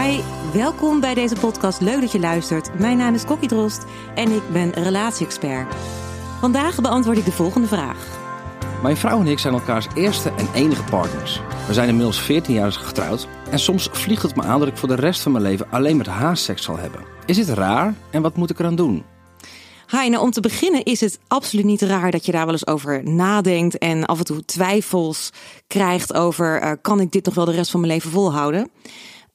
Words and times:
Hi, 0.00 0.20
welkom 0.52 1.00
bij 1.00 1.14
deze 1.14 1.34
podcast. 1.34 1.80
Leuk 1.80 2.00
dat 2.00 2.12
je 2.12 2.20
luistert. 2.20 2.78
Mijn 2.78 2.96
naam 2.96 3.14
is 3.14 3.24
Kokkie 3.24 3.48
Drost 3.48 3.84
en 4.14 4.30
ik 4.30 4.42
ben 4.52 4.70
relatie-expert. 4.70 5.74
Vandaag 6.40 6.80
beantwoord 6.80 7.18
ik 7.18 7.24
de 7.24 7.32
volgende 7.32 7.66
vraag. 7.66 8.06
Mijn 8.82 8.96
vrouw 8.96 9.20
en 9.20 9.26
ik 9.26 9.38
zijn 9.38 9.54
elkaars 9.54 9.86
eerste 9.94 10.30
en 10.30 10.48
enige 10.54 10.82
partners. 10.82 11.40
We 11.66 11.72
zijn 11.72 11.88
inmiddels 11.88 12.20
14 12.20 12.54
jaar 12.54 12.72
getrouwd 12.72 13.28
en 13.50 13.58
soms 13.58 13.88
vliegt 13.92 14.22
het 14.22 14.36
me 14.36 14.42
aan 14.42 14.58
dat 14.58 14.68
ik 14.68 14.76
voor 14.76 14.88
de 14.88 14.94
rest 14.94 15.20
van 15.20 15.32
mijn 15.32 15.44
leven 15.44 15.70
alleen 15.70 15.96
met 15.96 16.06
haar 16.06 16.36
seks 16.36 16.62
zal 16.62 16.76
hebben. 16.76 17.04
Is 17.26 17.36
dit 17.36 17.48
raar 17.48 17.94
en 18.10 18.22
wat 18.22 18.36
moet 18.36 18.50
ik 18.50 18.58
eraan 18.58 18.76
doen? 18.76 19.04
Hi, 19.90 20.08
nou 20.08 20.22
om 20.22 20.30
te 20.30 20.40
beginnen 20.40 20.84
is 20.84 21.00
het 21.00 21.18
absoluut 21.28 21.64
niet 21.64 21.82
raar 21.82 22.10
dat 22.10 22.26
je 22.26 22.32
daar 22.32 22.44
wel 22.44 22.52
eens 22.52 22.66
over 22.66 23.04
nadenkt 23.04 23.78
en 23.78 24.04
af 24.04 24.18
en 24.18 24.24
toe 24.24 24.44
twijfels 24.44 25.30
krijgt 25.66 26.14
over 26.14 26.62
uh, 26.62 26.72
kan 26.80 27.00
ik 27.00 27.10
dit 27.10 27.24
nog 27.24 27.34
wel 27.34 27.44
de 27.44 27.52
rest 27.52 27.70
van 27.70 27.80
mijn 27.80 27.92
leven 27.92 28.10
volhouden? 28.10 28.70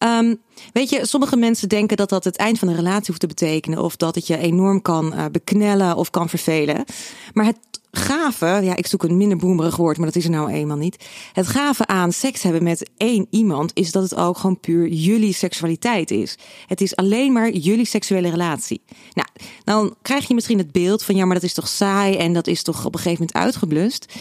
Um, 0.04 0.42
weet 0.74 0.90
je, 0.90 1.06
sommige 1.06 1.36
mensen 1.36 1.70
denken 1.70 1.98
dat 1.98 2.10
dat 2.10 2.24
het 2.24 2.36
eind 2.36 2.60
van 2.60 2.68
een 2.68 2.76
relatie 2.76 3.06
hoeft 3.08 3.20
te 3.20 3.28
betekenen. 3.28 3.84
Of 3.84 3.96
dat 3.96 4.16
het 4.16 4.28
je 4.28 4.38
enorm 4.38 4.82
kan 4.82 5.14
uh, 5.14 5.26
beknellen 5.32 5.96
of 5.96 6.10
kan 6.10 6.30
vervelen. 6.30 6.86
Maar 7.34 7.46
het 7.46 7.58
gave, 7.92 8.60
ja, 8.64 8.76
ik 8.76 8.88
zoek 8.88 9.04
een 9.04 9.18
minder 9.18 9.38
boemerig 9.38 9.76
woord, 9.76 9.98
maar 9.98 10.06
dat 10.06 10.16
is 10.16 10.24
er 10.24 10.30
nou 10.30 10.52
eenmaal 10.52 10.78
niet. 10.78 11.06
Het 11.34 11.48
gave 11.48 11.86
aan 11.86 12.12
seks 12.12 12.42
hebben 12.42 12.64
met 12.64 12.90
één 12.98 13.28
iemand 13.30 13.72
is 13.74 13.92
dat 13.92 14.04
het 14.04 14.16
ook 14.16 14.38
gewoon 14.38 14.60
puur 14.60 14.88
jullie 14.88 15.34
seksualiteit 15.34 16.12
is. 16.12 16.38
Het 16.68 16.82
is 16.82 16.96
alleen 16.96 17.34
maar 17.34 17.52
jullie 17.52 17.86
seksuele 17.86 18.30
relatie. 18.30 18.82
Nou, 19.14 19.28
dan 19.64 19.96
krijg 20.02 20.28
je 20.28 20.34
misschien 20.34 20.58
het 20.58 20.72
beeld 20.72 21.04
van 21.04 21.16
ja, 21.16 21.26
maar 21.26 21.36
dat 21.36 21.44
is 21.44 21.54
toch 21.54 21.68
saai 21.68 22.16
en 22.16 22.34
dat 22.34 22.48
is 22.48 22.64
toch 22.64 22.86
op 22.86 22.94
een 22.94 23.00
gegeven 23.00 23.26
moment 23.28 23.46
uitgeblust. 23.46 24.14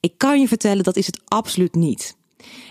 Ik 0.00 0.12
kan 0.16 0.40
je 0.40 0.48
vertellen, 0.48 0.84
dat 0.84 0.96
is 0.96 1.06
het 1.06 1.20
absoluut 1.24 1.74
niet. 1.74 2.16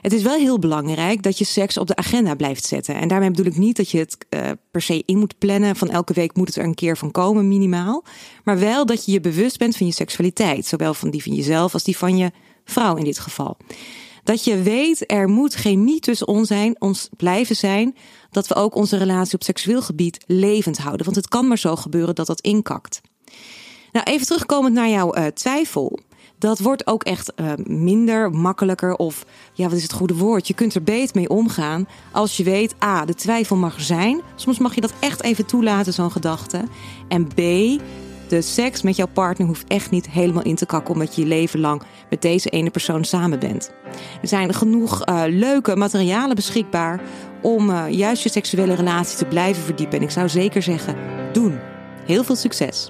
Het 0.01 0.13
is 0.13 0.23
wel 0.23 0.37
heel 0.37 0.59
belangrijk 0.59 1.23
dat 1.23 1.37
je 1.37 1.45
seks 1.45 1.77
op 1.77 1.87
de 1.87 1.95
agenda 1.95 2.35
blijft 2.35 2.65
zetten. 2.65 2.95
En 2.95 3.07
daarmee 3.07 3.29
bedoel 3.31 3.45
ik 3.45 3.57
niet 3.57 3.77
dat 3.77 3.89
je 3.89 3.97
het 3.97 4.17
uh, 4.29 4.49
per 4.71 4.81
se 4.81 5.03
in 5.05 5.17
moet 5.17 5.37
plannen. 5.37 5.75
Van 5.75 5.89
elke 5.89 6.13
week 6.13 6.35
moet 6.35 6.47
het 6.47 6.55
er 6.55 6.63
een 6.63 6.73
keer 6.73 6.97
van 6.97 7.11
komen, 7.11 7.47
minimaal. 7.47 8.03
Maar 8.43 8.59
wel 8.59 8.85
dat 8.85 9.05
je 9.05 9.11
je 9.11 9.19
bewust 9.19 9.57
bent 9.57 9.77
van 9.77 9.85
je 9.85 9.93
seksualiteit. 9.93 10.65
Zowel 10.65 10.93
van 10.93 11.09
die 11.09 11.23
van 11.23 11.33
jezelf 11.33 11.73
als 11.73 11.83
die 11.83 11.97
van 11.97 12.17
je 12.17 12.31
vrouw 12.65 12.95
in 12.95 13.03
dit 13.03 13.19
geval. 13.19 13.57
Dat 14.23 14.43
je 14.43 14.61
weet, 14.61 15.11
er 15.11 15.27
moet 15.27 15.53
chemie 15.53 15.99
tussen 15.99 16.27
ons, 16.27 16.47
zijn, 16.47 16.81
ons 16.81 17.09
blijven 17.17 17.55
zijn. 17.55 17.95
Dat 18.31 18.47
we 18.47 18.55
ook 18.55 18.75
onze 18.75 18.97
relatie 18.97 19.35
op 19.35 19.43
seksueel 19.43 19.81
gebied 19.81 20.23
levend 20.27 20.77
houden. 20.77 21.05
Want 21.05 21.17
het 21.17 21.27
kan 21.27 21.47
maar 21.47 21.57
zo 21.57 21.75
gebeuren 21.75 22.15
dat 22.15 22.27
dat 22.27 22.41
inkakt. 22.41 23.01
Nou, 23.91 24.05
even 24.05 24.25
terugkomend 24.25 24.73
naar 24.73 24.89
jouw 24.89 25.15
uh, 25.15 25.25
twijfel 25.25 25.99
dat 26.45 26.59
wordt 26.59 26.87
ook 26.87 27.03
echt 27.03 27.33
uh, 27.35 27.51
minder 27.65 28.31
makkelijker. 28.31 28.95
Of 28.95 29.25
ja, 29.53 29.67
wat 29.67 29.77
is 29.77 29.83
het 29.83 29.93
goede 29.93 30.15
woord? 30.15 30.47
Je 30.47 30.53
kunt 30.53 30.75
er 30.75 30.83
beter 30.83 31.15
mee 31.15 31.29
omgaan 31.29 31.87
als 32.11 32.37
je 32.37 32.43
weet: 32.43 32.75
A, 32.83 33.05
de 33.05 33.13
twijfel 33.13 33.55
mag 33.55 33.81
zijn. 33.81 34.21
Soms 34.35 34.59
mag 34.59 34.75
je 34.75 34.81
dat 34.81 34.93
echt 34.99 35.23
even 35.23 35.45
toelaten, 35.45 35.93
zo'n 35.93 36.11
gedachte. 36.11 36.63
En 37.07 37.27
B, 37.27 37.35
de 38.27 38.41
seks 38.41 38.81
met 38.81 38.95
jouw 38.95 39.07
partner 39.13 39.47
hoeft 39.47 39.67
echt 39.67 39.91
niet 39.91 40.09
helemaal 40.09 40.43
in 40.43 40.55
te 40.55 40.65
kakken 40.65 40.93
omdat 40.93 41.15
je 41.15 41.21
je 41.21 41.27
leven 41.27 41.59
lang 41.59 41.81
met 42.09 42.21
deze 42.21 42.49
ene 42.49 42.69
persoon 42.69 43.03
samen 43.03 43.39
bent. 43.39 43.71
Er 44.21 44.27
zijn 44.27 44.53
genoeg 44.53 45.07
uh, 45.07 45.23
leuke 45.27 45.75
materialen 45.75 46.35
beschikbaar 46.35 47.01
om 47.41 47.69
uh, 47.69 47.83
juist 47.89 48.23
je 48.23 48.29
seksuele 48.29 48.73
relatie 48.73 49.17
te 49.17 49.25
blijven 49.25 49.63
verdiepen. 49.63 49.97
En 49.97 50.03
ik 50.03 50.11
zou 50.11 50.29
zeker 50.29 50.61
zeggen: 50.61 50.95
doen. 51.33 51.59
Heel 52.05 52.23
veel 52.23 52.35
succes! 52.35 52.89